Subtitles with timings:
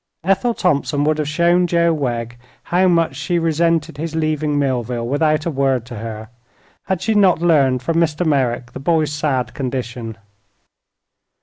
[0.23, 5.45] Ethel Thompson would have shown Joe Wegg how much she resented his leaving Millville without
[5.45, 6.29] a word to her,
[6.87, 8.25] had she not learned from Mr.
[8.25, 10.17] Merrick the boy's sad condition.